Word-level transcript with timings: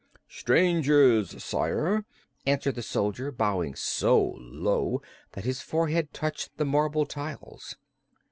"Strangers, 0.29 1.43
Sire," 1.43 2.05
answered 2.47 2.73
the 2.73 2.81
soldier, 2.81 3.31
bowing 3.31 3.75
so 3.75 4.35
low 4.39 4.99
that 5.33 5.43
his 5.45 5.61
forehead 5.61 6.11
touched 6.11 6.57
the 6.57 6.65
marble 6.65 7.05
tiles. 7.05 7.75